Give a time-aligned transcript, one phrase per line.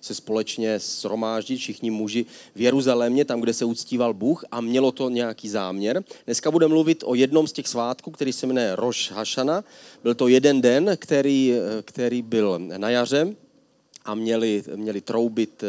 [0.00, 5.10] se společně sromáždit všichni muži v Jeruzalémě, tam, kde se uctíval Bůh a mělo to
[5.10, 6.04] nějaký záměr.
[6.24, 9.64] Dneska budeme mluvit o jednom z těch svátků, který se jmenuje Roš Hašana.
[10.02, 13.34] Byl to jeden den, který, který byl na jaře
[14.08, 15.64] a měli, měli troubit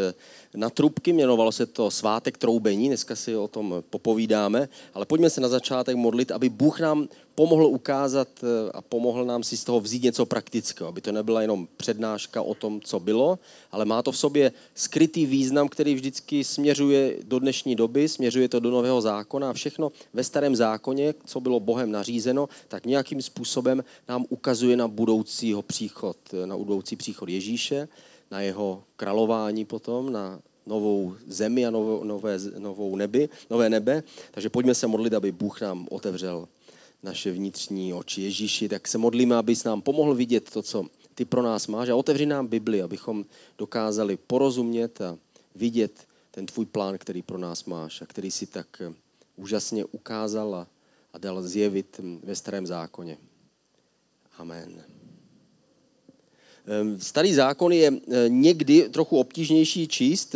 [0.56, 5.42] na trubky, jmenovalo se to svátek troubení, dneska si o tom popovídáme, ale pojďme se
[5.42, 9.80] na začátek modlit, aby Bůh nám pomohl ukázat eh, a pomohl nám si z toho
[9.80, 13.40] vzít něco praktického, aby to nebyla jenom přednáška o tom, co bylo,
[13.72, 18.60] ale má to v sobě skrytý význam, který vždycky směřuje do dnešní doby, směřuje to
[18.60, 19.50] do nového zákona.
[19.50, 24.88] A všechno ve starém zákoně, co bylo Bohem nařízeno, tak nějakým způsobem nám ukazuje na
[24.88, 27.88] budoucího příchod, na budoucí příchod Ježíše
[28.32, 34.04] na jeho králování potom, na novou zemi a novou, nové, novou nebi, nové nebe.
[34.32, 36.48] Takže pojďme se modlit, aby Bůh nám otevřel
[37.04, 38.22] naše vnitřní oči.
[38.22, 41.96] Ježíši, tak se modlíme, abys nám pomohl vidět to, co ty pro nás máš a
[41.96, 43.26] otevři nám Bibli, abychom
[43.58, 45.18] dokázali porozumět a
[45.56, 48.82] vidět ten tvůj plán, který pro nás máš a který si tak
[49.36, 50.68] úžasně ukázal
[51.14, 53.18] a dal zjevit ve starém zákoně.
[54.38, 54.99] Amen.
[56.68, 60.36] Ehm, starý zákon je eh, někdy trochu obtížnější číst,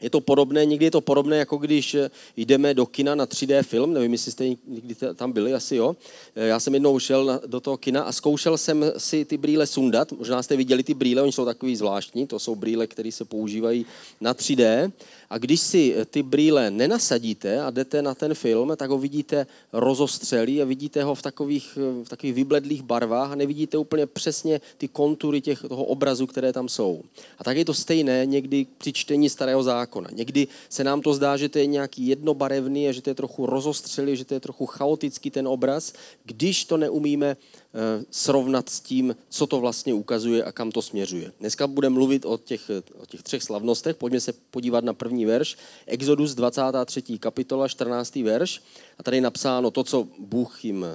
[0.00, 3.62] je to podobné, někdy je to podobné, jako když eh, jdeme do kina na 3D
[3.62, 5.96] film, nevím, jestli jste někdy tam byli, asi jo.
[6.36, 10.12] Eh, já jsem jednou šel do toho kina a zkoušel jsem si ty brýle sundat.
[10.12, 13.86] Možná jste viděli ty brýle, oni jsou takový zvláštní, to jsou brýle, které se používají
[14.20, 14.92] na 3D.
[15.30, 19.46] A když si eh, ty brýle nenasadíte a jdete na ten film, tak ho vidíte
[19.72, 24.88] rozostřelý a vidíte ho v takových, v takových vybledlých barvách a nevidíte úplně přesně ty
[24.88, 27.02] kontury těch, toho obrazu, které tam jsou.
[27.38, 30.08] A tak je to stejné někdy při čtení starého zákona zákona.
[30.12, 33.46] Někdy se nám to zdá, že to je nějaký jednobarevný a že to je trochu
[33.46, 35.92] rozostřelý, že to je trochu chaotický ten obraz,
[36.24, 41.32] když to neumíme eh, srovnat s tím, co to vlastně ukazuje a kam to směřuje.
[41.40, 43.96] Dneska budeme mluvit o těch, o těch třech slavnostech.
[43.96, 45.56] Pojďme se podívat na první verš.
[45.86, 47.18] Exodus 23.
[47.18, 48.16] kapitola, 14.
[48.16, 48.62] verš.
[48.98, 50.86] A tady je napsáno to, co Bůh jim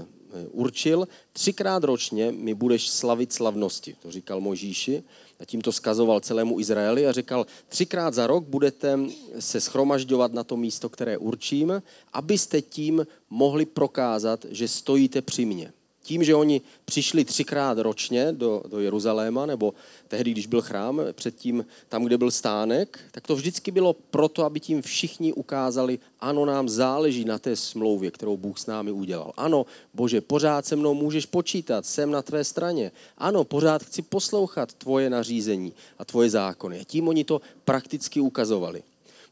[0.51, 1.07] určil.
[1.33, 3.95] Třikrát ročně mi budeš slavit slavnosti.
[4.01, 5.03] To říkal Možíši
[5.39, 8.99] a tím to skazoval celému Izraeli a říkal, třikrát za rok budete
[9.39, 11.83] se schromažďovat na to místo, které určím,
[12.13, 18.63] abyste tím mohli prokázat, že stojíte při mně tím, že oni přišli třikrát ročně do,
[18.67, 19.73] do Jeruzaléma, nebo
[20.07, 24.59] tehdy, když byl chrám, předtím tam, kde byl stánek, tak to vždycky bylo proto, aby
[24.59, 29.33] tím všichni ukázali, ano, nám záleží na té smlouvě, kterou Bůh s námi udělal.
[29.37, 32.91] Ano, Bože, pořád se mnou můžeš počítat, jsem na tvé straně.
[33.17, 36.85] Ano, pořád chci poslouchat tvoje nařízení a tvoje zákony.
[36.85, 38.83] Tím oni to prakticky ukazovali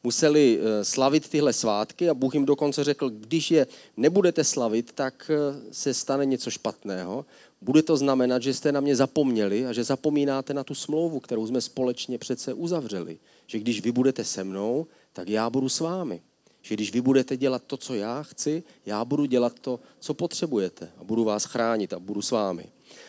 [0.04, 3.68] museli eh, slavit tyhle svátky a Bůh jim dokonce řekl, když je
[3.98, 7.26] nebudete slavit, tak eh, se stane něco špatného.
[7.62, 11.48] Bude to znamenat, že jste na mě zapomněli a že zapomínáte na tu smlouvu, kterou
[11.48, 13.18] jsme společně přece uzavřeli.
[13.48, 16.22] Že když vy budete se mnou, tak já budu s vámi.
[16.62, 20.92] Že když vy budete dělat to, co já chci, já budu dělat to, co potřebujete
[20.98, 22.66] a budu vás chránit a budu s vámi.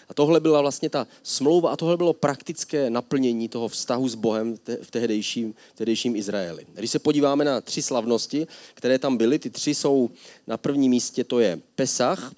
[0.09, 4.57] A tohle byla vlastně ta smlouva a tohle bylo praktické naplnění toho vztahu s Bohem
[4.83, 6.67] v tehdejším, tehdejším Izraeli.
[6.75, 10.11] Když se podíváme na tři slavnosti, které tam byly, ty tři jsou
[10.47, 12.33] na prvním místě, to je Pesach.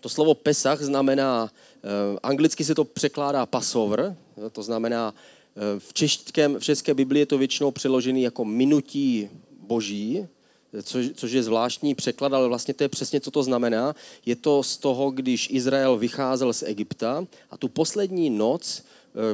[0.00, 4.16] To slovo Pesach znamená, eh, anglicky se to překládá Passover,
[4.52, 5.14] to znamená,
[5.56, 9.30] eh, v, českém, v české Biblii je to většinou přeložený jako minutí
[9.60, 10.26] boží,
[10.82, 13.94] což, což je zvláštní překlad, ale vlastně to je přesně, co to znamená.
[14.26, 18.82] Je to z toho, když Izrael vycházel z Egypta a tu poslední noc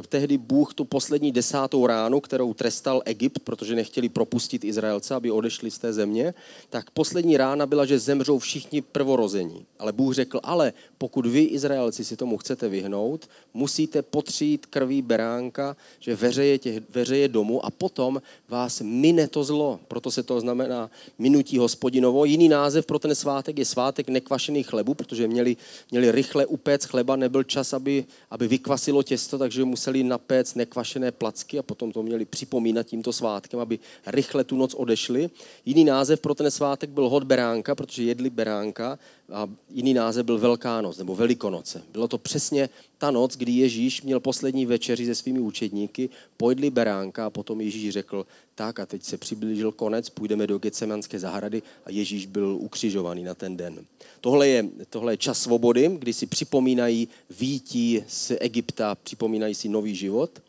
[0.09, 5.71] tehdy Bůh tu poslední desátou ránu, kterou trestal Egypt, protože nechtěli propustit Izraelce, aby odešli
[5.71, 6.33] z té země,
[6.69, 9.65] tak poslední rána byla, že zemřou všichni prvorození.
[9.79, 15.77] Ale Bůh řekl, ale pokud vy, Izraelci, si tomu chcete vyhnout, musíte potřít krví beránka,
[15.99, 19.79] že veřeje, těch, veřeje domu a potom vás mine to zlo.
[19.87, 22.25] Proto se to znamená minutí hospodinovo.
[22.25, 25.57] Jiný název pro ten svátek je svátek nekvašených chlebu, protože měli,
[25.91, 31.59] měli rychle upéct chleba, nebyl čas, aby, aby vykvasilo těsto, takže museli napéct nekvašené placky
[31.59, 35.29] a potom to měli připomínat tímto svátkem, aby rychle tu noc odešli.
[35.65, 38.99] Jiný název pro ten svátek byl hod beránka, protože jedli beránka
[39.31, 41.83] a jiný název byl Velká noc nebo Velikonoce.
[41.91, 47.25] Bylo to přesně ta noc, kdy Ježíš měl poslední večeři se svými učedníky, pojedli beránka
[47.25, 48.25] a potom Ježíš řekl,
[48.55, 53.33] tak a teď se přiblížil konec, půjdeme do Getsemanské zahrady a Ježíš byl ukřižovaný na
[53.33, 53.85] ten den.
[54.21, 57.07] Tohle je, tohle je čas svobody, kdy si připomínají
[57.39, 60.41] výtí z Egypta, připomínají si nový život.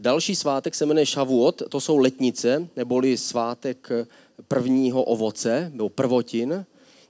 [0.00, 3.88] Další svátek se jmenuje Šavuot, to jsou letnice, neboli svátek
[4.48, 6.66] prvního ovoce, nebo prvotin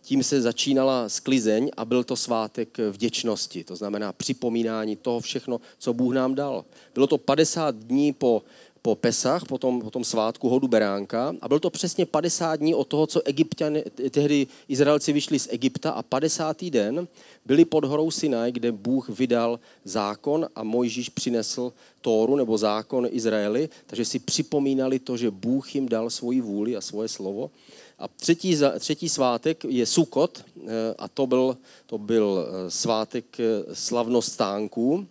[0.06, 5.94] tím se začínala sklizeň a byl to svátek vděčnosti, to znamená připomínání toho všechno, co
[5.94, 6.64] Bůh nám dal.
[6.94, 8.43] Bylo to 50 dní po,
[8.86, 11.34] po Pesach, po tom, po tom svátku hodu beránka.
[11.42, 13.74] A byl to přesně 50 dní od toho, co Egyptian,
[14.10, 16.64] tehdy Izraelci vyšli z Egypta a 50.
[16.64, 17.08] den
[17.46, 23.68] byli pod horou Sinaj, kde Bůh vydal zákon a Mojžíš přinesl Tóru nebo zákon Izraeli,
[23.86, 27.50] takže si připomínali to, že Bůh jim dal svoji vůli a svoje slovo.
[27.98, 31.56] A třetí, třetí svátek je Sukot eh, a to byl,
[31.86, 35.06] to byl eh, svátek eh, slavnost stánků.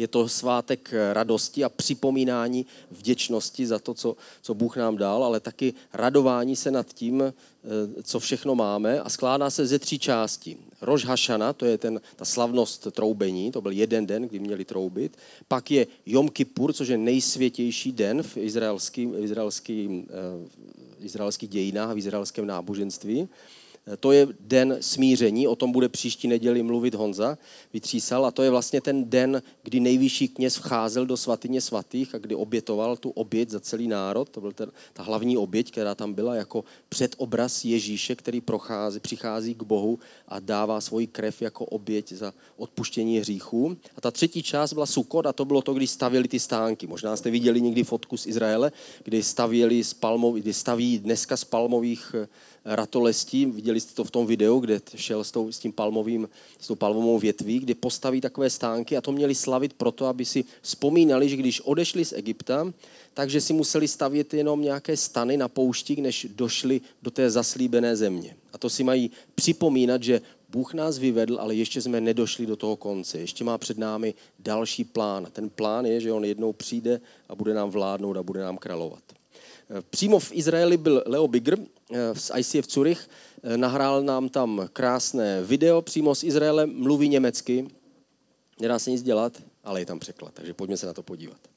[0.00, 5.40] Je to svátek radosti a připomínání vděčnosti za to, co, co Bůh nám dal, ale
[5.40, 7.34] taky radování se nad tím,
[8.02, 10.56] co všechno máme a skládá se ze tří částí.
[10.80, 15.16] Rož Hašana, to je ten, ta slavnost troubení, to byl jeden den, kdy měli troubit.
[15.48, 19.14] Pak je Jom Kippur, což je nejsvětější den v izraelském,
[21.00, 23.28] izraelských dějinách, v izraelském náboženství.
[24.00, 27.38] To je den smíření, o tom bude příští neděli mluvit Honza
[27.72, 32.18] Vytřísal a to je vlastně ten den, kdy nejvyšší kněz vcházel do svatyně svatých a
[32.18, 34.28] kdy obětoval tu oběť za celý národ.
[34.28, 34.52] To byl
[34.92, 39.98] ta hlavní oběť, která tam byla jako předobraz Ježíše, který prochází, přichází k Bohu
[40.28, 43.76] a dává svoji krev jako oběť za odpuštění hříchů.
[43.96, 46.86] A ta třetí část byla Sukot a to bylo to, když stavěli ty stánky.
[46.86, 48.72] Možná jste viděli někdy fotku z Izraele,
[49.04, 52.14] kdy stavěli z palmov, kdy staví dneska z palmových
[52.64, 56.28] ratolestí, viděli jste to v tom videu, kde šel s, tou, s tím palmovým,
[56.58, 60.44] s tou palmovou větví, kdy postaví takové stánky a to měli slavit proto, aby si
[60.62, 62.72] vzpomínali, že když odešli z Egypta,
[63.14, 68.36] takže si museli stavět jenom nějaké stany na poušti, než došli do té zaslíbené země.
[68.52, 72.76] A to si mají připomínat, že Bůh nás vyvedl, ale ještě jsme nedošli do toho
[72.76, 73.18] konce.
[73.18, 75.26] Ještě má před námi další plán.
[75.26, 78.58] A ten plán je, že on jednou přijde a bude nám vládnout a bude nám
[78.58, 79.19] královat.
[79.90, 83.08] Přímo v Izraeli byl Leo Bigger eh, z ICF Zurich,
[83.42, 87.68] eh, nahrál nám tam krásné video přímo z Izraele, mluví německy,
[88.60, 91.49] nedá se nic dělat, ale je tam překlad, takže pojďme se na to podívat.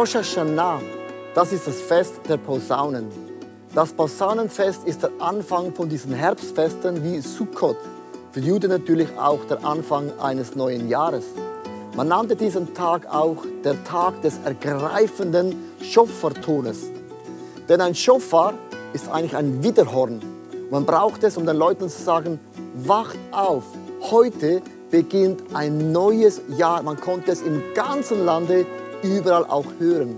[0.00, 0.80] Rosh Hashanah,
[1.34, 3.08] das ist das Fest der Posaunen.
[3.74, 7.76] Das Posaunenfest ist der Anfang von diesen Herbstfesten wie Sukkot.
[8.32, 11.26] Für Juden natürlich auch der Anfang eines neuen Jahres.
[11.94, 16.78] Man nannte diesen Tag auch der Tag des ergreifenden Schoffertones.
[17.68, 18.54] Denn ein Schofar
[18.94, 20.22] ist eigentlich ein Widerhorn.
[20.70, 22.40] Man braucht es, um den Leuten zu sagen,
[22.74, 23.64] wacht auf,
[24.10, 26.82] heute beginnt ein neues Jahr.
[26.82, 28.64] Man konnte es im ganzen Lande
[29.02, 30.16] überall auch hören.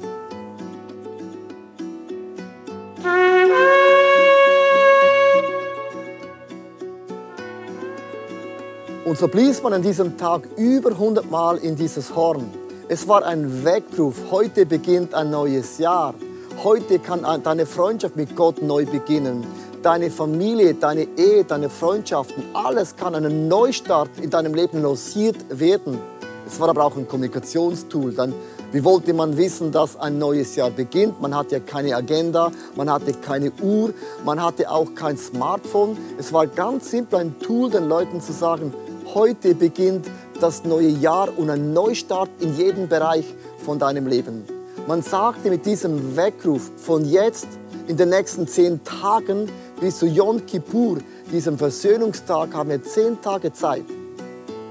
[9.05, 12.49] Und so blies man an diesem Tag über 100 Mal in dieses Horn.
[12.89, 14.17] Es war ein Weckruf.
[14.31, 16.15] Heute beginnt ein neues Jahr.
[16.63, 19.45] Heute kann deine Freundschaft mit Gott neu beginnen.
[19.83, 25.99] Deine Familie, deine Ehe, deine Freundschaften, alles kann einen Neustart in deinem Leben lanciert werden.
[26.47, 28.13] Es war aber auch ein Kommunikationstool.
[28.13, 28.33] Dann
[28.73, 31.21] wie wollte man wissen, dass ein neues Jahr beginnt?
[31.21, 33.93] Man hatte ja keine Agenda, man hatte keine Uhr,
[34.25, 35.99] man hatte auch kein Smartphone.
[36.19, 38.73] Es war ganz simpel ein Tool, den Leuten zu sagen,
[39.13, 40.07] heute beginnt
[40.41, 43.27] das neue Jahr und ein Neustart in jedem Bereich
[43.59, 44.45] von deinem Leben.
[44.89, 47.49] Man sagte mit diesem Weckruf von jetzt
[47.89, 49.51] in den nächsten zehn Tagen
[49.83, 50.97] bis zu Yom Kippur,
[51.31, 53.85] diesem Versöhnungstag, haben wir zehn Tage Zeit,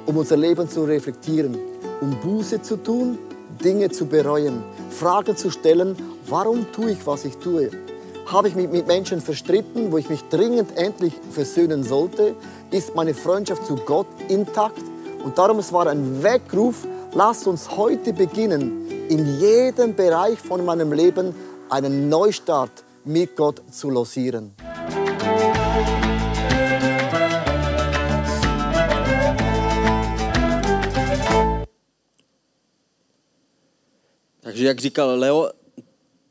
[0.08, 1.56] um unser Leben zu reflektieren,
[2.02, 3.20] um Buße zu tun
[3.64, 5.96] Dinge zu bereuen, Fragen zu stellen,
[6.28, 7.70] warum tue ich, was ich tue?
[8.26, 12.36] Habe ich mich mit Menschen verstritten, wo ich mich dringend endlich versöhnen sollte?
[12.72, 14.82] Ist meine Freundschaft zu Gott intakt?
[15.24, 20.94] Und darum, es war ein Weckruf, lasst uns heute beginnen, in jedem Bereich von meinem
[20.94, 21.36] Leben
[21.70, 24.54] einen Neustart mit Gott zu losieren.
[34.62, 35.50] Takže jak říkal Leo,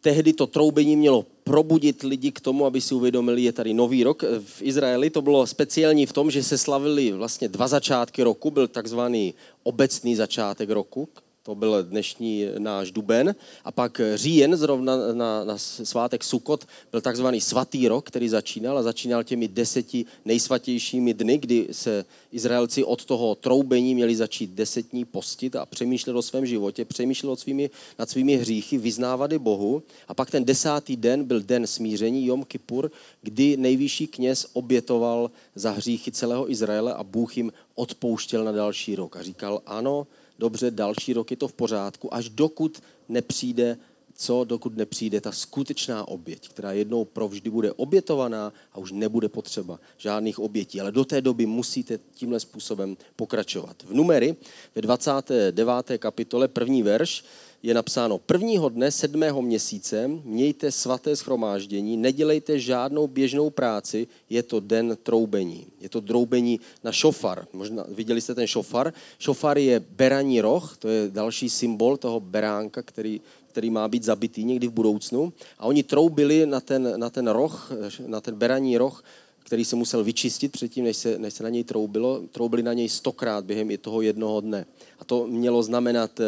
[0.01, 4.23] tehdy to troubení mělo probudit lidi k tomu, aby si uvědomili, je tady nový rok.
[4.45, 8.69] V Izraeli to bylo speciální v tom, že se slavili vlastně dva začátky roku, byl
[8.69, 11.09] takzvaný obecný začátek roku,
[11.43, 13.35] to byl dnešní náš duben.
[13.65, 18.83] A pak říjen, zrovna na, na svátek Sukot, byl takzvaný svatý rok, který začínal a
[18.83, 25.57] začínal těmi deseti nejsvatějšími dny, kdy se Izraelci od toho troubení měli začít desetní postit
[25.57, 29.83] a přemýšlet o svém životě, přemýšlet svými, nad svými hříchy, vyznávat Bohu.
[30.09, 32.91] A pak ten desátý den byl den smíření, Jom Kippur,
[33.23, 39.17] kdy nejvyšší kněz obětoval za hříchy celého Izraele a Bůh jim odpouštěl na další rok.
[39.17, 40.07] A říkal, ano,
[40.41, 43.77] dobře, další rok je to v pořádku, až dokud nepřijde
[44.21, 49.81] co, dokud nepřijde ta skutečná oběť, která jednou provždy bude obětovaná a už nebude potřeba
[49.99, 50.81] žádných obětí.
[50.81, 53.77] Ale do té doby musíte tímhle způsobem pokračovat.
[53.83, 54.37] V numery
[54.75, 55.99] ve 29.
[55.99, 57.25] kapitole první verš
[57.63, 64.61] je napsáno, prvního dne sedmého měsíce mějte svaté schromáždění, nedělejte žádnou běžnou práci, je to
[64.61, 65.67] den troubení.
[65.81, 67.47] Je to troubení na šofar.
[67.53, 68.93] Možná viděli jste ten šofar.
[69.19, 73.21] Šofar je beraní roh, to je další symbol toho beránka, který,
[73.51, 75.33] který má být zabitý někdy v budoucnu.
[75.59, 77.73] A oni troubili na ten, na ten roh,
[78.07, 79.05] na ten beraní roh,
[79.45, 82.23] který se musel vyčistit předtím, než se, než se na něj troubilo.
[82.33, 84.67] Troubili na něj stokrát během toho jednoho dne.
[84.99, 86.21] A to mělo znamenat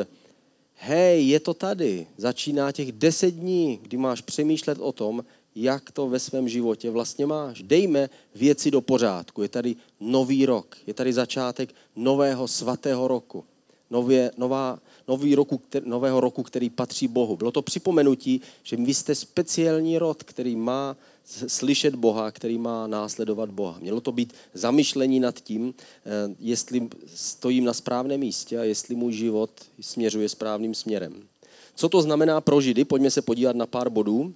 [0.74, 2.06] hej, je to tady.
[2.16, 5.24] Začíná těch deset dní, kdy máš přemýšlet o tom,
[5.54, 7.62] jak to ve svém životě vlastně máš.
[7.62, 9.42] Dejme věci do pořádku.
[9.42, 13.44] Je tady nový rok, je tady začátek nového svatého roku.
[13.90, 17.36] Nově, nová, nový roku, který, nového roku, který patří Bohu.
[17.36, 20.96] Bylo to připomenutí, že vy jste speciální rod, který má
[21.46, 23.78] slyšet Boha, který má následovat Boha.
[23.80, 29.12] Mělo to být zamyšlení nad tím, eh, jestli stojím na správném místě a jestli můj
[29.12, 31.22] život směřuje správným směrem.
[31.74, 32.84] Co to znamená pro Židy?
[32.84, 34.34] Pojďme se podívat na pár bodů.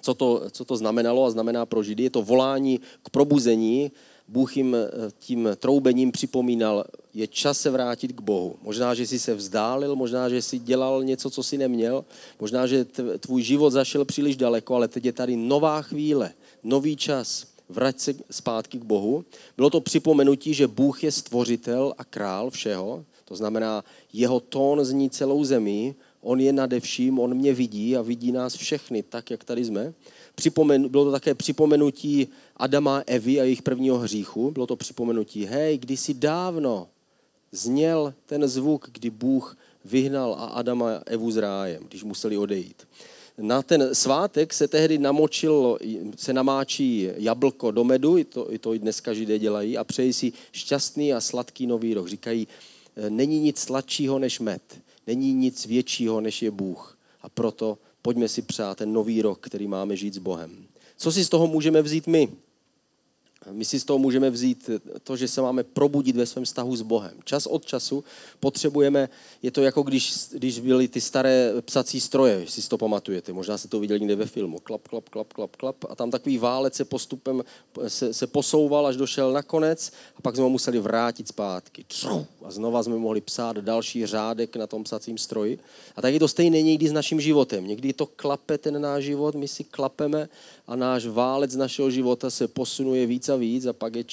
[0.00, 2.02] Co to, co to znamenalo a znamená pro Židy?
[2.02, 3.90] Je to volání k probuzení,
[4.28, 4.88] Bůh jim eh,
[5.18, 8.56] tím troubením připomínal, je čas se vrátit k Bohu.
[8.62, 12.04] Možná, že jsi se vzdálil, možná, že jsi dělal něco, co jsi neměl,
[12.40, 12.84] možná, že
[13.18, 17.46] tvůj život zašel příliš daleko, ale teď je tady nová chvíle, nový čas.
[17.68, 19.24] Vrať se zpátky k Bohu.
[19.56, 25.10] Bylo to připomenutí, že Bůh je stvořitel a král všeho, to znamená, jeho tón zní
[25.10, 29.44] celou zemi, on je nade vším, on mě vidí a vidí nás všechny, tak, jak
[29.44, 29.94] tady jsme.
[30.34, 34.50] Připomen, bylo to také připomenutí Adama a Evy a jejich prvního hříchu.
[34.50, 36.88] Bylo to připomenutí, hej, kdysi dávno
[37.52, 42.86] zněl ten zvuk, kdy Bůh vyhnal a Adama a Evu z rájem, když museli odejít.
[43.38, 45.78] Na ten svátek se tehdy namočil,
[46.16, 50.32] se namáčí jablko do medu, i to, i to dneska židé dělají, a přeji si
[50.52, 52.08] šťastný a sladký nový rok.
[52.08, 52.48] Říkají,
[53.08, 54.62] není nic sladšího než med,
[55.08, 56.98] není nic většího než je Bůh.
[57.22, 60.66] A proto pojďme si přát ten nový rok, který máme žít s Bohem.
[60.96, 62.28] Co si z toho můžeme vzít my?
[63.52, 64.70] My si z toho můžeme vzít
[65.02, 67.18] to, že se máme probudit ve svém vztahu s Bohem.
[67.24, 68.04] Čas od času
[68.40, 69.08] potřebujeme,
[69.42, 73.68] je to jako když, když byly ty staré psací stroje, si to pamatujete, možná se
[73.68, 76.84] to viděli někde ve filmu, klap, klap, klap, klap, klap a tam takový válec se
[76.84, 77.44] postupem
[77.88, 81.84] se, se posouval, až došel na konec a pak jsme ho museli vrátit zpátky.
[82.42, 85.58] A znova jsme mohli psát další řádek na tom psacím stroji.
[85.96, 87.66] A tak je to stejné někdy s naším životem.
[87.66, 90.28] Někdy to klape ten náš život, my si klapeme
[90.68, 94.04] a náš válec našeho života se posunuje víc a víc a pak je,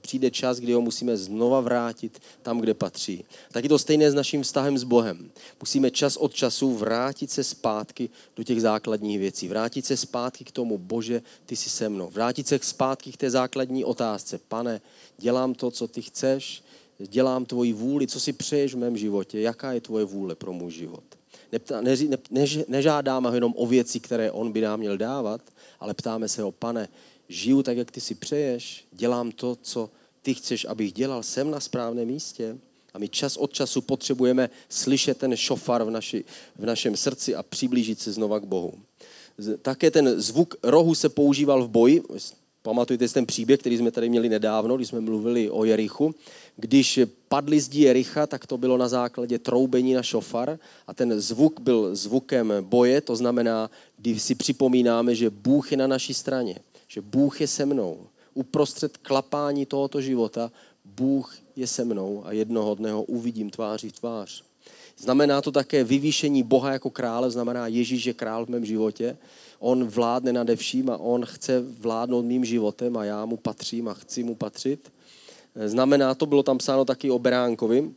[0.00, 3.24] přijde čas, kdy ho musíme znova vrátit tam, kde patří.
[3.52, 5.30] Tak je to stejné s naším vztahem s Bohem.
[5.60, 9.48] Musíme čas od času vrátit se zpátky do těch základních věcí.
[9.48, 12.10] Vrátit se zpátky k tomu, Bože, ty jsi se mnou.
[12.10, 14.38] Vrátit se zpátky k té základní otázce.
[14.48, 14.80] Pane,
[15.18, 16.62] dělám to, co ty chceš,
[16.98, 20.70] dělám tvoji vůli, co si přeješ v mém životě, jaká je tvoje vůle pro můj
[20.70, 21.04] život.
[21.54, 25.40] Neptá, ne, ne, ne, nežádáme ho jenom o věci, které on by nám měl dávat,
[25.80, 26.88] ale ptáme se ho, pane,
[27.28, 29.90] žiju tak, jak ty si přeješ, dělám to, co
[30.22, 32.58] ty chceš, abych dělal, jsem na správném místě.
[32.94, 36.24] A my čas od času potřebujeme slyšet ten šofar v, naši,
[36.58, 38.72] v našem srdci a přiblížit se znova k Bohu.
[39.62, 42.02] Také ten zvuk rohu se používal v boji.
[42.64, 46.14] Pamatujte si ten příběh, který jsme tady měli nedávno, když jsme mluvili o Jerichu.
[46.56, 51.60] Když padli zdi Jericha, tak to bylo na základě troubení na šofar a ten zvuk
[51.60, 57.00] byl zvukem boje, to znamená, když si připomínáme, že Bůh je na naší straně, že
[57.00, 58.06] Bůh je se mnou.
[58.34, 60.52] Uprostřed klapání tohoto života
[60.84, 64.44] Bůh je se mnou a jednoho dne ho uvidím tváří v tvář.
[64.98, 69.16] Znamená to také vyvýšení Boha jako krále, znamená Ježíš je král v mém životě.
[69.58, 73.94] On vládne nade vším a on chce vládnout mým životem a já mu patřím a
[73.94, 74.92] chci mu patřit.
[75.66, 77.90] Znamená to, bylo tam psáno taky o beránkovi,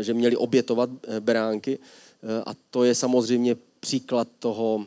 [0.00, 1.78] že měli obětovat beránky
[2.46, 4.86] a to je samozřejmě příklad toho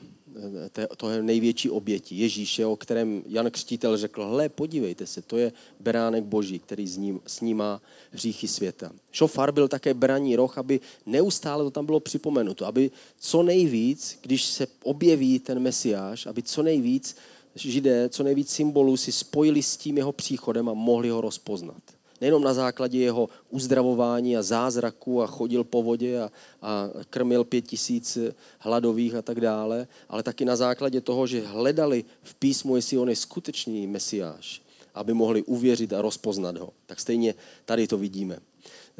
[0.77, 5.51] eh, toho největší oběti, Ježíše, o kterém Jan Křtitel řekl, hle, podívejte se, to je
[5.79, 7.81] beránek boží, který s ním, snímá
[8.11, 8.91] hříchy světa.
[9.11, 14.45] Šofar byl také beraní roh, aby neustále to tam bylo připomenuto, aby co nejvíc, když
[14.45, 17.15] se objeví ten mesiáš, aby co nejvíc
[17.55, 22.43] židé, co nejvíc symbolů si spojili s tím jeho příchodem a mohli ho rozpoznat nejenom
[22.43, 28.17] na základě jeho uzdravování a zázraku a chodil po vodě a, a krmil pět tisíc
[28.59, 33.09] hladových a tak dále, ale taky na základě toho, že hledali v písmu, jestli on
[33.09, 34.61] je skutečný mesiáš,
[34.93, 36.69] aby mohli uvěřit a rozpoznat ho.
[36.85, 37.35] Tak stejně
[37.65, 38.39] tady to vidíme.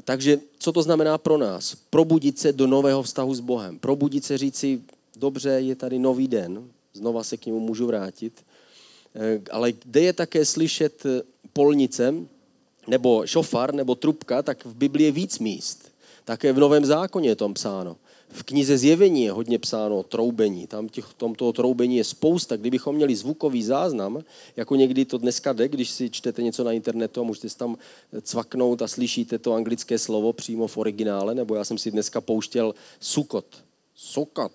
[0.03, 1.75] Takže co to znamená pro nás?
[1.89, 3.79] Probudit se do nového vztahu s Bohem.
[3.79, 4.81] Probudit se říci,
[5.15, 8.45] dobře, je tady nový den, znova se k němu můžu vrátit,
[9.15, 11.03] eh, ale kde je také slyšet
[11.53, 12.13] polnice,
[12.87, 15.91] nebo šofar, nebo trubka, tak v Biblii je víc míst.
[16.25, 17.97] Také v Novém zákoně je tom psáno.
[18.29, 20.67] V knize Zjevení je hodně psáno o troubení.
[20.67, 22.57] Tam těch, tom toho troubení je spousta.
[22.57, 24.23] Kdybychom měli zvukový záznam,
[24.55, 27.77] jako někdy to dneska jde, když si čtete něco na internetu a můžete si tam
[28.21, 32.75] cvaknout a slyšíte to anglické slovo přímo v originále, nebo já jsem si dneska pouštěl
[32.99, 33.45] sukot.
[33.95, 34.51] Sokat.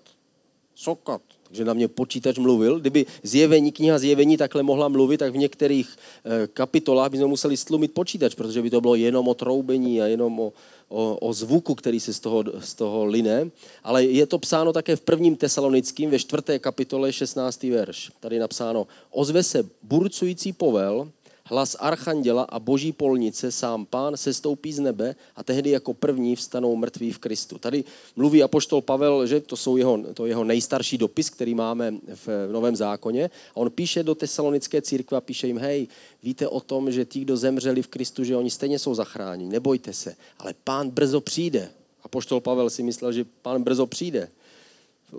[0.77, 1.21] Sokat.
[1.43, 2.79] Takže na mě počítač mluvil.
[2.79, 7.93] Kdyby zjevení, kniha zjevení takhle mohla mluvit, tak v některých eh, kapitolách bychom museli stlumit
[7.93, 10.53] počítač, protože by to bylo jenom o troubení a jenom o,
[10.89, 13.49] o, o zvuku, který se z toho, z toho line.
[13.83, 17.63] Ale je to psáno také v prvním tesalonickým, ve čtvrté kapitole 16.
[17.63, 18.11] verš.
[18.19, 21.11] Tady je napsáno, ozve se burcující povel,
[21.49, 26.75] hlas archanděla a boží polnice, sám pán sestoupí z nebe a tehdy jako první vstanou
[26.75, 27.57] mrtví v Kristu.
[27.57, 27.83] Tady
[28.15, 31.93] mluví apoštol Pavel, že to jsou jeho, to jeho nejstarší dopis, který máme
[32.25, 33.29] v Novém zákoně.
[33.55, 35.87] A on píše do tesalonické církve a píše jim, hej,
[36.23, 39.93] víte o tom, že ti, kdo zemřeli v Kristu, že oni stejně jsou zachráněni, nebojte
[39.93, 41.69] se, ale pán brzo přijde.
[42.03, 44.29] Apoštol Pavel si myslel, že pán brzo přijde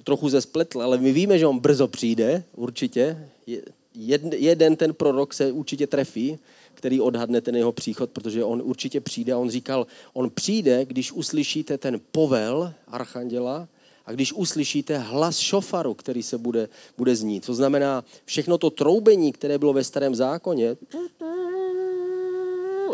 [0.05, 3.29] trochu ze spletl, ale my víme, že on brzo přijde, určitě
[4.37, 6.39] jeden ten prorok se určitě trefí,
[6.75, 9.33] který odhadne ten jeho příchod, protože on určitě přijde.
[9.33, 13.69] A on říkal, on přijde, když uslyšíte ten povel archanděla
[14.07, 17.47] a když uslyšíte hlas šofaru, který se bude, bude znít.
[17.47, 20.77] To znamená, všechno to troubení, které bylo ve starém zákoně,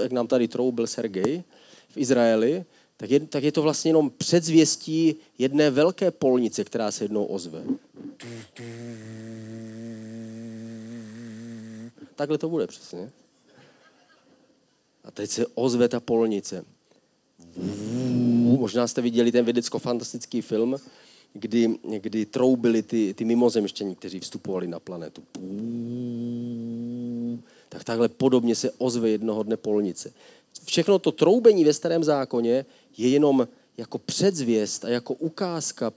[0.02, 1.42] jak nám tady troubil Sergej
[1.88, 2.64] v Izraeli,
[2.96, 7.64] tak je, tak je to vlastně jenom předzvěstí jedné velké polnice, která se jednou ozve.
[12.16, 13.10] Takhle to bude přesně.
[15.04, 16.64] A teď se ozve ta polnice.
[18.58, 20.76] Možná jste viděli ten vědecko-fantastický film,
[21.32, 25.22] kdy, kdy troubili ty, ty mimozemštění, kteří vstupovali na planetu.
[27.68, 30.12] Tak takhle podobně se ozve jednoho dne polnice.
[30.64, 35.92] Všechno to troubení ve starém zákoně je jenom jako předzvěst a jako ukázka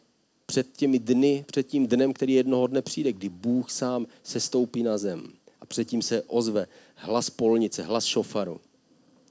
[0.46, 4.84] před těmi dny, před tím dnem, který jednoho dne přijde, kdy Bůh sám se stoupí
[4.84, 5.37] na zem
[5.68, 8.60] předtím se ozve hlas polnice, hlas šofaru.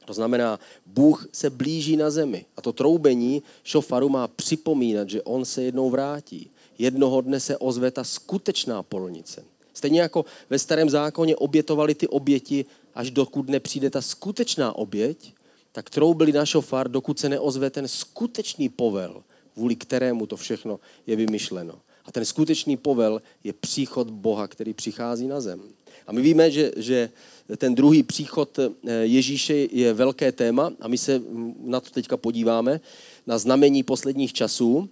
[0.05, 5.45] To znamená, Bůh se blíží na zemi a to troubení šofaru má připomínat, že on
[5.45, 6.51] se jednou vrátí.
[6.79, 9.45] Jednoho dne se ozve ta skutečná polnice.
[9.75, 15.33] Stejně jako ve starém zákoně obětovali ty oběti, až dokud nepřijde ta skutečná oběť,
[15.73, 19.23] tak troubili na šofar, dokud se neozve ten skutečný povel,
[19.55, 21.81] kvůli kterému to všechno je vymyšleno.
[22.05, 25.63] A ten skutečný povel je příchod Boha, který přichází na zem.
[26.07, 27.11] A my víme, že, že
[27.57, 31.23] ten druhý příchod eh, Ježíše je velké téma a my se
[31.61, 32.81] na to teďka podíváme,
[33.27, 34.89] na znamení posledních časů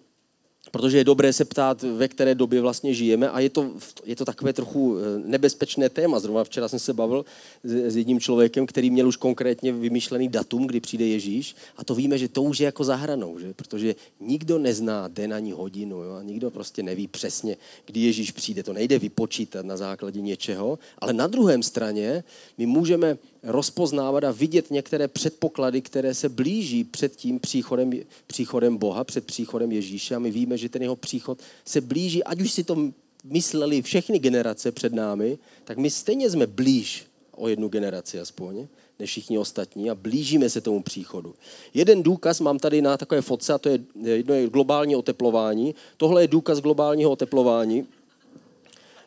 [0.75, 3.71] protože je dobré se ptát, ve které době vlastně žijeme a je to,
[4.05, 6.19] je to takové trochu eh, nebezpečné téma.
[6.19, 7.25] Zrovna včera jsem se bavil
[7.65, 12.19] s, jedním člověkem, který měl už konkrétně vymyšlený datum, kdy přijde Ježíš a to víme,
[12.19, 13.55] že to už je jako zahranou, že?
[13.55, 16.15] protože nikdo nezná den ani hodinu jo?
[16.15, 17.57] a nikdo prostě neví přesně,
[17.87, 18.63] kdy Ježíš přijde.
[18.63, 22.25] To nejde vypočítat na základě něčeho, ale na druhém straně
[22.59, 27.91] my můžeme rozpoznávat a vidět některé předpoklady, které se blíží před tím příchodem,
[28.27, 32.41] příchodem Boha, před příchodem Ježíše a my víme, že ten jeho příchod se blíží, ať
[32.41, 32.77] už si to
[33.25, 38.67] mysleli všechny generace před námi, tak my stejně jsme blíž o jednu generaci aspoň,
[38.99, 41.35] než všichni ostatní a blížíme se tomu příchodu.
[41.75, 45.75] Jeden důkaz mám tady na takové fotce a to je, jedno je globální oteplování.
[45.97, 47.87] Tohle je důkaz globálního oteplování.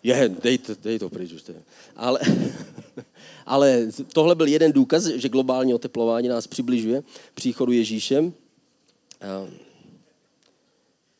[0.04, 1.44] Je, dej dej to pryč už.
[1.96, 2.20] Ale,
[3.46, 8.34] ale tohle byl jeden důkaz, že globální oteplování nás přibližuje příchodu Ježíšem.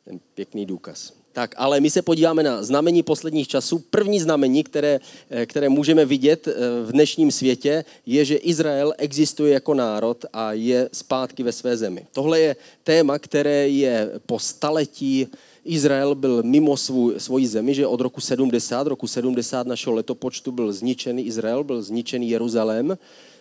[0.04, 1.12] Ten pěkný důkaz.
[1.38, 3.78] Tak, ale my se podíváme na znamení posledních časů.
[3.78, 6.52] První znamení, které, eh, které můžeme vidět eh,
[6.84, 12.06] v dnešním světě, je, že Izrael existuje jako národ a je zpátky ve své zemi.
[12.12, 15.26] Tohle je téma, které je po staletí
[15.68, 20.72] Izrael byl mimo svou, svoji zemi, že od roku 70, roku 70 našeho letopočtu byl
[20.72, 22.98] zničený Izrael, byl zničený Jeruzalém,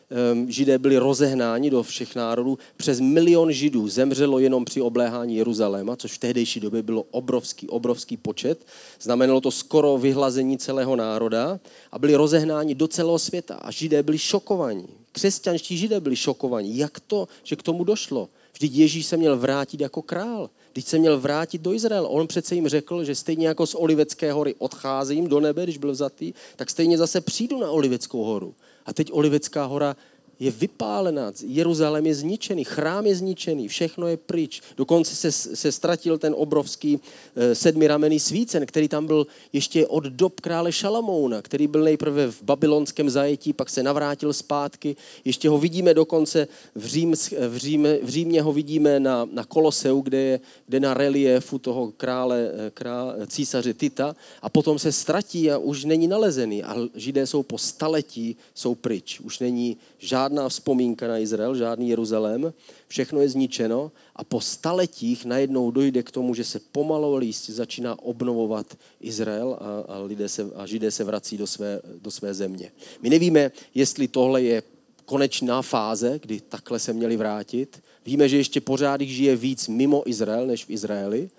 [0.10, 2.58] Ehm, židé byli rozehnáni do všech národů.
[2.78, 8.18] Přes milion židů zemřelo jenom při obléhání Jeruzaléma, což v tehdejší době bylo obrovský, obrovský
[8.18, 8.66] počet.
[9.02, 11.60] Znamenalo to skoro vyhlazení celého národa
[11.92, 13.56] a byli rozehnáni do celého světa.
[13.56, 14.88] A židé byli šokovaní.
[15.12, 16.78] Křesťanští židé byli šokovaní.
[16.78, 18.30] Jak to, že k tomu došlo?
[18.58, 20.50] Vždyť Ježíš se měl vrátit jako král.
[20.72, 22.08] Vždyť se měl vrátit do Izrael.
[22.10, 25.91] On přece jim řekl, že stejně jako z Olivecké hory odcházím do nebe, když byl
[25.91, 28.56] vzatý, tak stejně zase přijdu na Oliveckou horu.
[28.86, 29.96] A teď Olivecká hora
[30.39, 34.62] je vypálená, Jeruzalém je zničený, chrám je zničený, všechno je pryč.
[34.78, 37.00] Dokonce se, se ztratil ten obrovský
[37.36, 42.43] e, sedmiramený svícen, který tam byl ještě od dob krále Šalamouna, který byl nejprve v
[42.43, 44.95] babylonském zajetí, pak se navrátil zpátky.
[45.26, 47.15] Ještě ho vidíme dokonce v, Řím,
[47.50, 51.91] v, Řím, v Římě ho vidíme na, na Koloseu, kde je kde na reliefu toho
[51.97, 56.63] krále, e, krále, císaře Tita a potom se ztratí a už není nalezený.
[56.63, 59.19] A židé jsou po staletí, jsou pryč.
[59.19, 62.54] Už není žádný žádná vzpomínka na Izrael, žádný Jeruzalém,
[62.88, 67.96] všechno je zničeno a po staletích najednou dojde k tomu, že se pomalu líst začíná
[68.04, 68.68] obnovovat
[69.00, 72.72] Izrael a, a, lidé se, a židé se vrací do své, do své země.
[73.02, 74.63] My nevíme, jestli tohle je
[75.06, 77.80] konečná fáze, kdy takhle se měli vrátit.
[78.06, 81.30] Víme, že ještě pořád jich žije víc mimo Izrael než v Izraeli.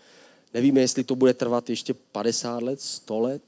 [0.54, 3.42] Nevíme, jestli to bude trvat ještě 50 let, 100 let,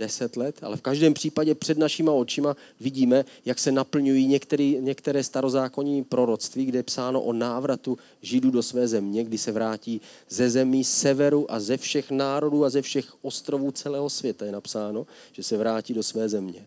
[0.00, 5.24] deset let, ale v každém případě před našima očima vidíme, jak se naplňují některý, některé
[5.24, 10.50] starozákonní proroctví, kde je psáno o návratu Židů do své země, kdy se vrátí ze
[10.50, 15.42] zemí severu a ze všech národů a ze všech ostrovů celého světa je napsáno, že
[15.42, 16.66] se vrátí do své země.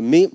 [0.00, 0.30] My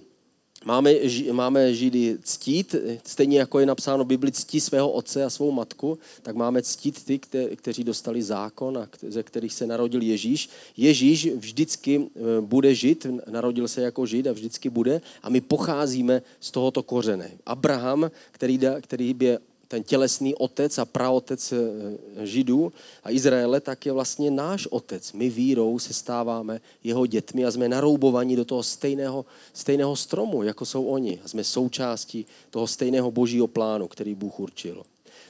[0.65, 0.93] Máme,
[1.32, 2.75] máme Židy ctít,
[3.06, 7.06] stejně jako je napsáno v Bibli ctí svého otce a svou matku, tak máme ctít
[7.06, 7.19] ty,
[7.56, 10.49] kteří dostali zákon a ze kterých se narodil Ježíš.
[10.78, 16.21] Ježíš vždycky eh, bude žít, narodil se jako žid a vždycky bude a my pocházíme
[16.39, 17.32] z tohoto kořene.
[17.45, 19.38] Abraham, který, který by
[19.75, 22.71] ten tělesný otec a praotec eh, Židů
[23.03, 25.13] a Izraele, tak je vlastně náš otec.
[25.13, 30.65] My vírou se stáváme jeho dětmi a jsme naroubovaní do toho stejného, stejného stromu, jako
[30.65, 31.19] jsou oni.
[31.23, 34.83] A jsme součástí toho stejného božího plánu, který Bůh určil.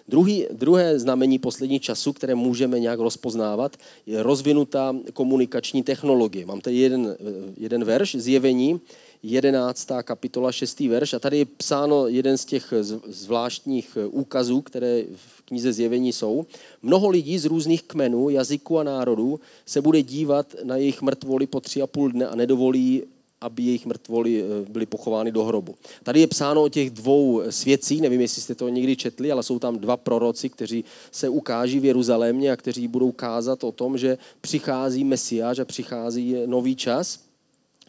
[0.08, 6.46] Druhý, druhé znamení poslední času, které můžeme nějak rozpoznávat, je rozvinutá komunikační technologie.
[6.46, 8.80] Mám tady jeden, eh, jeden verš, zjevení,
[9.28, 9.88] 11.
[10.04, 10.80] kapitola 6.
[10.80, 12.74] verš a tady je psáno jeden z těch
[13.08, 16.46] zvláštních úkazů, které v knize Zjevení jsou.
[16.82, 21.60] Mnoho lidí z různých kmenů, jazyků a národů se bude dívat na jejich mrtvoly po
[21.60, 23.04] tři a půl dne a nedovolí
[23.42, 25.76] aby jejich mrtvoly eh, byly pochovány do hrobu.
[26.04, 29.60] Tady je psáno o těch dvou svědcích, nevím, jestli jste to někdy četli, ale jsou
[29.60, 34.18] tam dva proroci, kteří se ukáží v Jeruzalémě a kteří budou kázat o tom, že
[34.42, 37.25] přichází Mesiáš a přichází nový čas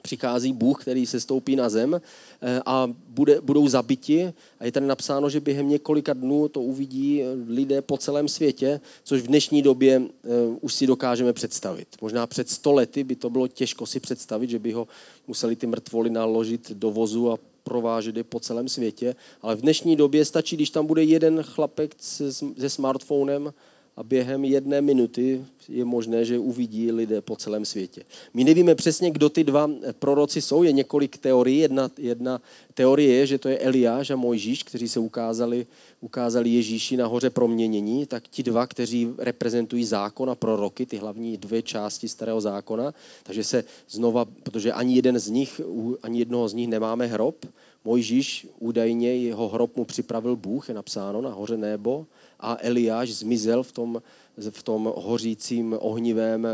[0.07, 4.33] přichází Bůh, který se stoupí na zem eh, a bude, budou zabiti.
[4.61, 9.23] A je tady napsáno, že během několika dnů to uvidí lidé po celém světě, což
[9.23, 10.29] v dnešní době eh,
[10.61, 11.89] už si dokážeme představit.
[12.01, 14.89] Možná před stolety by to bylo těžko si představit, že by ho
[15.27, 19.97] museli ty mrtvoly naložit do vozu a provážet je po celém světě, ale v dnešní
[19.97, 23.53] době stačí, když tam bude jeden chlapek se, se smartphonem
[23.97, 28.03] a během jedné minuty je možné, že uvidí lidé po celém světě.
[28.35, 31.59] My nevíme přesně, kdo ty dva proroci jsou, je několik teorií.
[31.59, 32.41] Jedna, jedna
[32.75, 35.67] teorie je, že to je Eliáš a Mojžíš, kteří se ukázali,
[36.01, 41.37] ukázali Ježíši na hoře proměnění, tak ti dva, kteří reprezentují zákon a proroky, ty hlavní
[41.37, 45.61] dvě části starého zákona, takže se znova, protože ani jeden z nich,
[46.03, 47.47] ani jednoho z nich nemáme hrob,
[47.85, 52.07] Mojžíš údajně jeho hrob mu připravil Bůh, je napsáno na hoře nebo,
[52.41, 54.03] a Eliáš zmizel v tom,
[54.51, 56.51] v tom hořícím ohnivém, eh,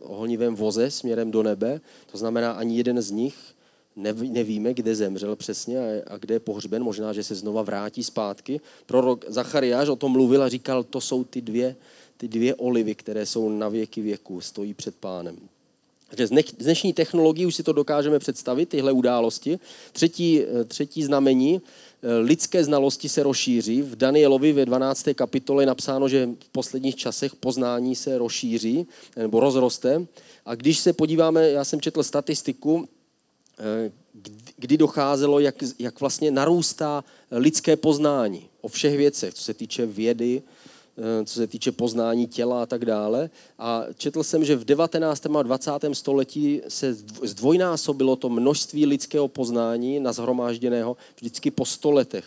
[0.00, 1.80] ohnivém voze směrem do nebe.
[2.12, 3.34] To znamená, ani jeden z nich
[3.96, 6.82] nevíme, kde zemřel přesně a kde je pohřben.
[6.82, 8.60] Možná, že se znova vrátí zpátky.
[8.86, 11.76] Prorok Zachariáš o tom mluvil a říkal, to jsou ty dvě,
[12.16, 15.36] ty dvě olivy, které jsou na věky věku, stojí před pánem.
[16.08, 19.58] Takže z dnešní technologií už si to dokážeme představit, tyhle události.
[19.92, 21.60] Třetí, eh, třetí znamení,
[22.20, 23.82] lidské znalosti se rozšíří.
[23.82, 25.08] V Danielovi ve 12.
[25.14, 28.86] kapitole je napsáno, že v posledních časech poznání se rozšíří
[29.16, 30.06] nebo rozroste.
[30.46, 32.88] A když se podíváme, já jsem četl statistiku,
[33.58, 33.92] eh,
[34.56, 40.42] kdy docházelo, jak, jak vlastně narůstá lidské poznání o všech věcech, co se týče vědy,
[40.42, 40.73] Eh,
[41.24, 43.30] co se týče poznání těla a tak dále.
[43.58, 45.26] A četl jsem, že v 19.
[45.26, 45.70] a 20.
[45.92, 52.24] století se zdvojnásobilo to množství lidského poznání na zhromážděného vždycky po 100 letech.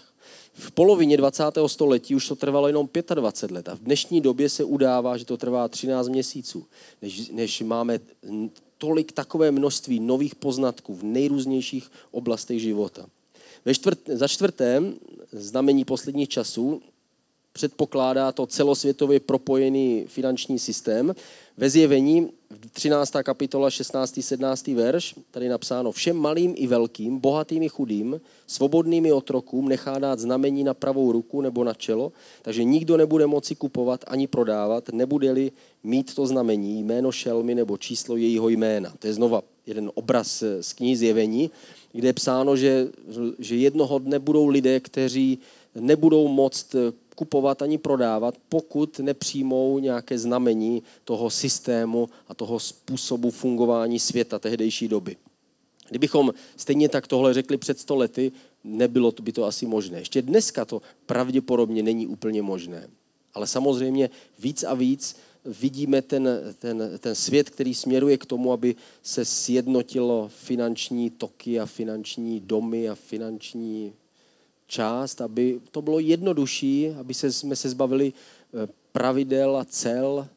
[0.54, 1.44] V polovině 20.
[1.68, 5.38] století už to trvalo jenom 25 let a v dnešní době se udává, že to
[5.38, 6.66] trvá 13 měsíců,
[7.02, 8.00] než, než máme
[8.78, 13.06] tolik takové množství nových poznatků v nejrůznějších oblastech života.
[13.66, 14.84] Ve čtvrt, za čtvrté,
[15.32, 16.82] znamení posledních časů,
[17.58, 21.16] předpokládá to celosvětově propojený finanční systém.
[21.58, 22.30] Ve zjevení
[22.74, 23.14] 13.
[23.24, 24.20] kapitola 16.
[24.22, 24.68] 17.
[24.68, 30.20] verš, tady napsáno, všem malým i velkým, bohatým i chudým, svobodným i otrokům nechá dát
[30.20, 35.52] znamení na pravou ruku nebo na čelo, takže nikdo nebude moci kupovat ani prodávat, nebude-li
[35.84, 38.94] mít to znamení, jméno šelmy nebo číslo jejího jména.
[39.00, 41.52] To je znova jeden obraz z knihy zjevení,
[41.92, 42.88] kde je psáno, že,
[43.40, 45.40] že jednoho dne budou lidé, kteří
[45.76, 46.76] nebudou moct
[47.18, 54.88] kupovat ani prodávat, pokud nepřijmou nějaké znamení toho systému a toho způsobu fungování světa tehdejší
[54.88, 55.18] doby.
[55.90, 58.32] Kdybychom stejně tak tohle řekli před sto lety,
[58.64, 60.00] nebylo by to asi možné.
[60.00, 62.88] Ještě dneska to pravděpodobně není úplně možné.
[63.34, 68.76] Ale samozřejmě víc a víc vidíme ten, ten, ten svět, který směruje k tomu, aby
[69.04, 73.94] se sjednotilo finanční toky a finanční domy a finanční
[74.68, 80.28] část, aby to bylo jednodušší, aby se, jsme se zbavili eh, pravidel a cel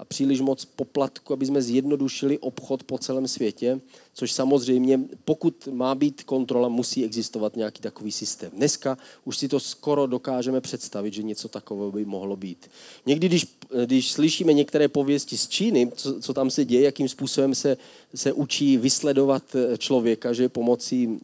[0.00, 3.80] a příliš moc poplatku, aby jsme zjednodušili obchod po celém světě,
[4.14, 8.50] což samozřejmě, pokud má být kontrola, musí existovat nějaký takový systém.
[8.56, 12.70] Dneska už si to skoro dokážeme představit, že něco takového by mohlo být.
[13.06, 13.46] Někdy, když,
[13.84, 17.76] když slyšíme některé pověsti z Číny, co, co tam se děje, jakým způsobem se,
[18.14, 21.20] se učí vysledovat eh, člověka, že pomocí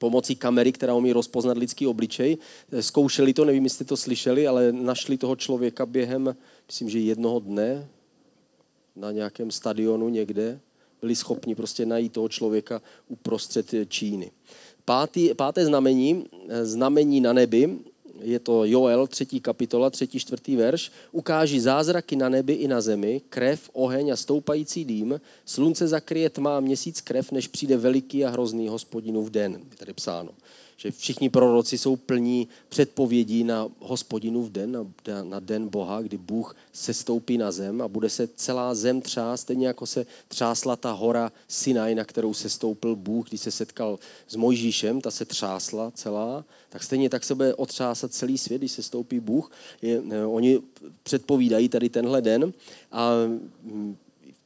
[0.00, 2.38] pomocí kamery, která umí rozpoznat lidský obličej.
[2.80, 6.36] Zkoušeli to, nevím, jestli to slyšeli, ale našli toho člověka během,
[6.66, 7.88] myslím, že jednoho dne
[8.96, 10.60] na nějakém stadionu někde.
[11.00, 14.30] Byli schopni prostě najít toho člověka uprostřed Číny.
[14.84, 16.26] Pátý, páté znamení,
[16.62, 17.78] znamení na nebi,
[18.22, 23.20] je to Joel, třetí kapitola, třetí, čtvrtý verš, ukáží zázraky na nebi i na zemi,
[23.28, 28.68] krev, oheň a stoupající dým, slunce zakryje tmá měsíc krev, než přijde veliký a hrozný
[28.68, 30.30] hospodinův den, je tady psáno
[30.82, 36.16] že všichni proroci jsou plní předpovědí na hospodinu v den, na, na den Boha, kdy
[36.16, 40.76] Bůh se stoupí na zem a bude se celá zem třást, stejně jako se třásla
[40.76, 45.24] ta hora Sinaj, na kterou se stoupil Bůh, když se setkal s Mojžíšem, ta se
[45.24, 49.52] třásla celá, tak stejně tak se bude otřásat celý svět, když se stoupí Bůh.
[49.82, 50.58] Je, oni
[51.02, 52.52] předpovídají tady tenhle den
[52.92, 53.10] a
[53.62, 53.96] mm,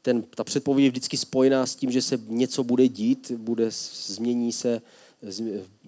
[0.02, 3.66] ten, ta předpověď je vždycky spojená s tím, že se něco bude dít, bude,
[4.06, 4.82] změní se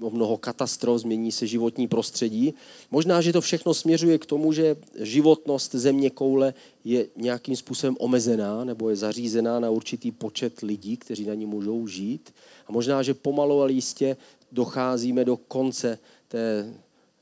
[0.00, 2.54] o mnoho katastrof, změní se životní prostředí.
[2.90, 8.64] Možná, že to všechno směřuje k tomu, že životnost země koule je nějakým způsobem omezená
[8.64, 12.34] nebo je zařízená na určitý počet lidí, kteří na ní můžou žít.
[12.66, 14.16] A možná, že pomalu ale jistě
[14.52, 16.74] docházíme do konce té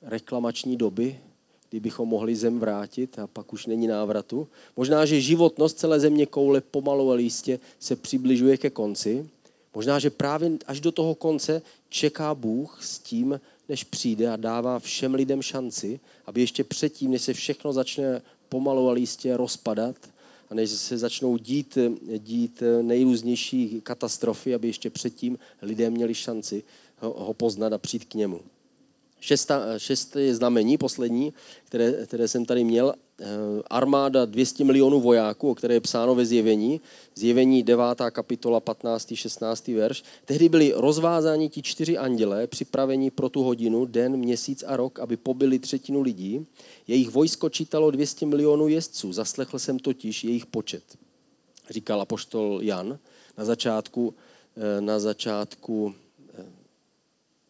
[0.02, 1.18] reklamační doby,
[1.70, 4.48] kdybychom mohli zem vrátit a pak už není návratu.
[4.76, 9.28] Možná, že životnost celé země koule pomalu ale jistě se přibližuje ke konci.
[9.74, 14.78] Možná, že právě až do toho konce čeká Bůh s tím, než přijde a dává
[14.78, 19.96] všem lidem šanci, aby ještě předtím, než se všechno začne pomalu a lístě rozpadat
[20.50, 21.78] a než se začnou dít,
[22.18, 26.62] dít nejrůznější katastrofy, aby ještě předtím lidé měli šanci
[26.98, 28.40] ho, poznat a přijít k němu.
[29.20, 31.32] Šesta, šesté znamení, poslední,
[31.64, 32.94] které, které jsem tady měl,
[33.70, 36.80] armáda 200 milionů vojáků, o které je psáno ve zjevení,
[37.14, 37.84] zjevení 9.
[38.10, 39.14] kapitola 15.
[39.14, 39.68] 16.
[39.68, 40.02] verš.
[40.24, 45.16] Tehdy byli rozvázáni ti čtyři andělé, připraveni pro tu hodinu, den, měsíc a rok, aby
[45.16, 46.46] pobili třetinu lidí.
[46.88, 50.82] Jejich vojsko čítalo 200 milionů jezdců, zaslechl jsem totiž jejich počet,
[51.70, 52.98] říkal apoštol Jan
[53.38, 54.14] na začátku,
[54.56, 55.94] eh, na začátku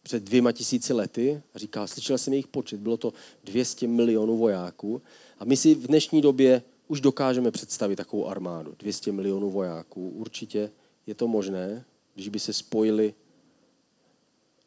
[0.05, 5.01] před dvěma tisíci lety říká, slyšel jsem jejich počet, bylo to 200 milionů vojáků
[5.39, 10.09] a my si v dnešní době už dokážeme představit takovou armádu, 200 milionů vojáků.
[10.09, 10.71] Určitě
[11.07, 13.13] je to možné, když by se spojili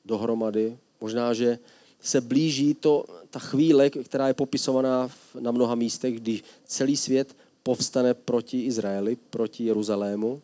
[0.05, 0.79] dohromady.
[1.01, 1.59] Možná, že
[2.01, 8.15] se blíží to, ta chvíle, která je popisovaná na mnoha místech, kdy celý svět povstane
[8.15, 10.43] proti Izraeli, proti Jeruzalému.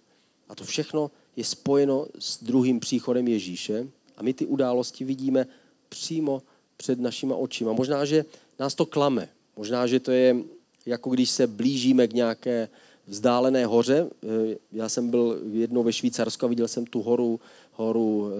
[0.49, 3.89] A to všechno je spojeno s druhým příchodem Ježíše.
[4.17, 5.47] A my ty události vidíme
[5.89, 6.43] přímo
[6.77, 7.73] před našima očima.
[7.73, 8.25] Možná, že
[8.59, 9.29] nás to klame.
[9.57, 10.37] Možná, že to je
[10.87, 12.69] jako když se blížíme k nějaké
[13.07, 14.07] vzdálené hoře.
[14.11, 17.41] Eh, já jsem byl jednou ve Švýcarsku a viděl jsem tu horu,
[17.73, 18.31] horu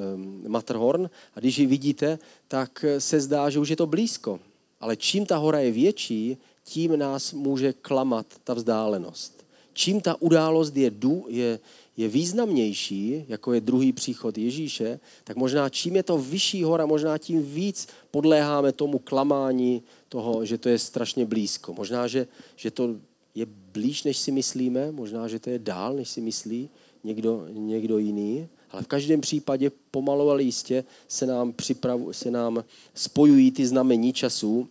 [0.45, 4.41] eh, Matterhorn a když ji vidíte, tak se zdá, že už je to blízko.
[4.81, 9.45] Ale čím ta hora je větší, tím nás může klamat ta vzdálenost.
[9.73, 11.59] čím ta událost je, du, je,
[11.97, 17.19] je významnější, jako je druhý příchod Ježíše, tak možná čím je to vyšší hora, možná
[17.19, 19.83] tím víc podléháme tomu klamání
[20.15, 21.75] toho, že to je strašně blízko.
[21.75, 23.03] Možná, že, že to
[23.35, 26.71] je blíž, než si myslíme, možná, že to je dál, než si myslí
[27.05, 32.65] někdo, někdo jiný, ale v každém případě pomalu ale jistě se nám, připravu, se nám
[32.95, 34.69] spojují ty znamení času,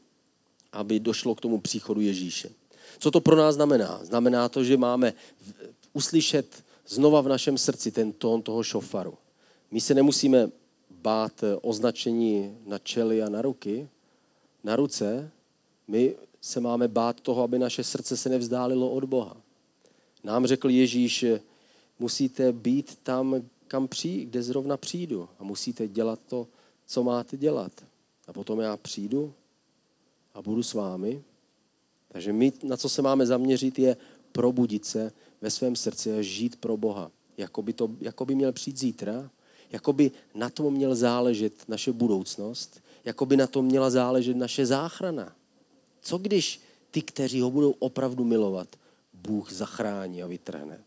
[0.72, 2.50] aby došlo k tomu příchodu Ježíše.
[3.00, 4.00] Co to pro nás znamená?
[4.04, 5.14] Znamená to, že máme
[5.94, 9.14] uslyšet znova v našem srdci ten tón toho šofaru.
[9.72, 10.48] My se nemusíme
[11.04, 13.88] bát označení na čely a na ruky,
[14.64, 15.32] na ruce.
[15.88, 19.38] My se máme bát toho, aby naše srdce se nevzdálilo od Boha.
[20.24, 21.26] Nám řekl Ježíš,
[22.00, 26.48] musíte být tam, kam přijít, kde zrovna přijdu a musíte dělat to,
[26.86, 27.72] co máte dělat.
[28.28, 29.34] A potom já přijdu
[30.34, 31.24] a budu s vámi.
[32.12, 33.98] Takže my, na co se máme zaměřit, je
[34.32, 37.12] probudit se ve svém srdci a žít pro Boha.
[37.38, 39.30] Jako by, to, jako by měl přijít zítra,
[39.72, 44.66] jako by na tom měl záležet naše budoucnost, jako by na tom měla záležet naše
[44.66, 45.36] záchrana.
[46.02, 46.62] Co když
[46.92, 48.68] ty, kteří ho budou opravdu milovat,
[49.14, 50.80] Bůh zachrání a vytrhne?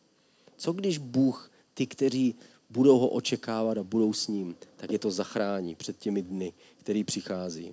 [0.57, 2.35] Co když Bůh ty, kteří
[2.70, 7.05] budou ho očekávat a budou s ním, tak je to zachrání před těmi dny, který
[7.05, 7.72] přichází.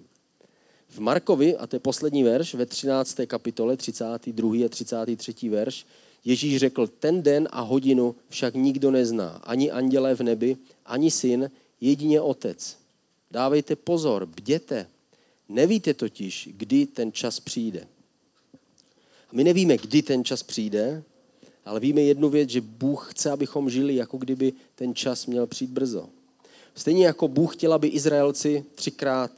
[0.87, 3.17] V Markovi, a to je poslední verš, ve 13.
[3.27, 4.65] kapitole, 32.
[4.65, 5.49] a 33.
[5.49, 5.85] verš,
[6.25, 11.51] Ježíš řekl, ten den a hodinu však nikdo nezná, ani andělé v nebi, ani syn,
[11.81, 12.77] jedině otec.
[13.33, 14.87] Dávejte pozor, bděte.
[15.49, 17.87] Nevíte totiž, kdy ten čas přijde.
[19.31, 21.03] My nevíme, kdy ten čas přijde,
[21.65, 25.71] ale víme jednu věc, že Bůh chce, abychom žili, jako kdyby ten čas měl přijít
[25.71, 26.09] brzo.
[26.75, 29.31] Stejně jako Bůh chtěl, aby Izraelci třikrát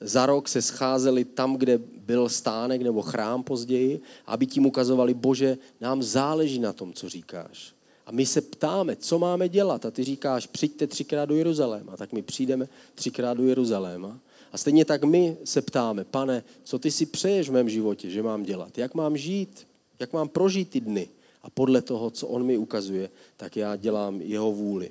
[0.00, 5.58] za rok se scházeli tam, kde byl stánek nebo chrám později, aby tím ukazovali, bože,
[5.80, 7.79] nám záleží na tom, co říkáš.
[8.10, 9.86] A my se ptáme, co máme dělat.
[9.86, 11.96] A ty říkáš, přijďte třikrát do Jeruzaléma.
[11.96, 14.20] Tak my přijdeme třikrát do Jeruzaléma.
[14.52, 18.22] A stejně tak my se ptáme, pane, co ty si přeješ v mém životě, že
[18.22, 18.78] mám dělat?
[18.78, 19.66] Jak mám žít?
[19.98, 21.08] Jak mám prožít ty dny?
[21.42, 24.90] A podle toho, co on mi ukazuje, tak já dělám jeho vůli.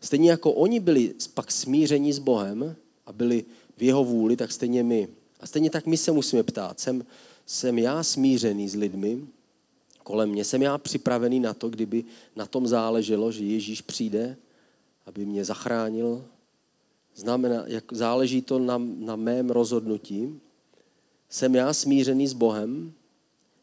[0.00, 3.44] Stejně jako oni byli pak smíření s Bohem a byli
[3.76, 5.08] v jeho vůli, tak stejně my.
[5.40, 7.04] A stejně tak my se musíme ptát, jsem,
[7.46, 9.26] jsem já smířený s lidmi
[10.08, 12.04] kolem mě, jsem já připravený na to, kdyby
[12.36, 14.36] na tom záleželo, že Ježíš přijde,
[15.06, 16.24] aby mě zachránil.
[17.14, 20.40] Znamená, jak záleží to na, na mém rozhodnutí.
[21.28, 22.92] Jsem já smířený s Bohem,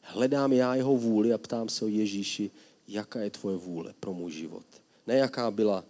[0.02, 2.52] hledám já jeho vůli a ptám se o Ježíši,
[2.88, 4.66] jaká je tvoje vůle pro můj život.
[5.08, 5.84] Ne jaká byla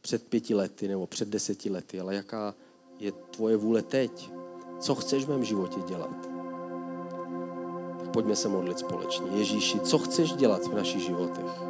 [0.00, 2.54] před pěti lety nebo před deseti lety, ale jaká
[2.98, 4.30] je tvoje vůle teď.
[4.80, 6.31] Co chceš v mém životě dělat?
[8.12, 9.26] Pojďme se modlit společně.
[9.34, 11.62] Ježíši, co chceš dělat v našich životech?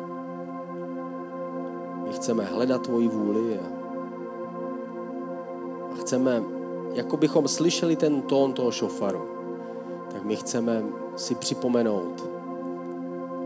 [2.06, 3.66] My chceme hledat tvoji vůli a,
[5.92, 6.42] a chceme,
[6.94, 9.22] jako bychom slyšeli ten tón toho šofaru,
[10.12, 10.84] tak my chceme
[11.16, 12.26] si připomenout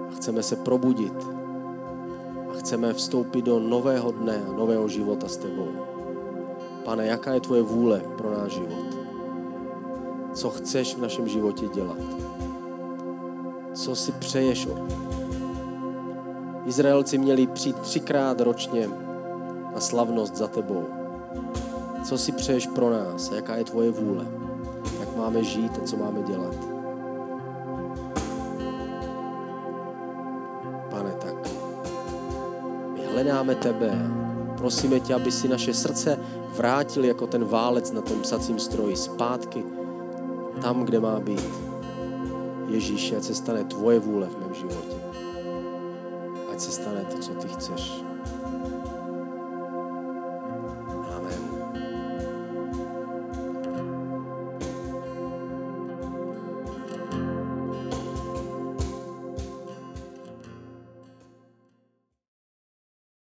[0.09, 1.29] a chceme se probudit
[2.51, 5.69] a chceme vstoupit do nového dne, nového života s tebou.
[6.85, 8.87] Pane, jaká je tvoje vůle pro náš život?
[10.35, 11.99] Co chceš v našem životě dělat?
[13.77, 14.69] Co si přeješ?
[16.65, 18.89] Izraelci měli přijít třikrát ročně
[19.75, 20.85] na slavnost za tebou.
[22.05, 23.31] Co si přeješ pro nás?
[23.31, 24.27] Jaká je tvoje vůle?
[25.01, 26.55] Jak máme žít a co máme dělat?
[30.91, 31.35] Pane, tak
[32.95, 33.91] my hledáme tebe.
[34.57, 36.19] Prosíme tě, aby si naše srdce
[36.57, 39.65] vrátil jako ten válec na tom psacím stroji zpátky
[40.63, 41.66] tam, kde má být.
[42.69, 44.97] Ježíši, ať se stane tvoje vůle v mém životě.
[46.53, 48.06] Ať se stane to, co ty chceš.